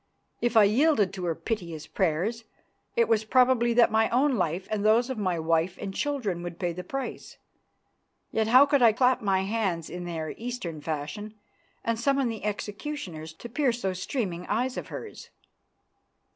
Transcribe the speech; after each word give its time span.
If 0.41 0.57
I 0.57 0.63
yielded 0.63 1.13
to 1.13 1.25
her 1.25 1.35
piteous 1.35 1.85
prayers, 1.85 2.43
it 2.95 3.07
was 3.07 3.23
probable 3.23 3.71
that 3.75 3.91
my 3.91 4.09
own 4.09 4.31
life 4.31 4.67
and 4.71 4.83
those 4.83 5.11
of 5.11 5.19
my 5.19 5.37
wife 5.37 5.77
and 5.79 5.93
children 5.93 6.41
would 6.41 6.57
pay 6.57 6.73
the 6.73 6.83
price. 6.83 7.37
Yet 8.31 8.47
how 8.47 8.65
could 8.65 8.81
I 8.81 8.93
clap 8.93 9.21
my 9.21 9.41
hands 9.43 9.91
in 9.91 10.05
their 10.05 10.31
Eastern 10.37 10.81
fashion 10.81 11.35
and 11.83 11.99
summon 11.99 12.29
the 12.29 12.43
executioners 12.45 13.31
to 13.33 13.47
pierce 13.47 13.83
those 13.83 14.01
streaming 14.01 14.47
eyes 14.47 14.75
of 14.75 14.87
hers? 14.87 15.29